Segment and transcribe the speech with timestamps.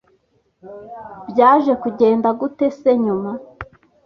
[1.29, 3.31] Byaje kugenda gute se nyuma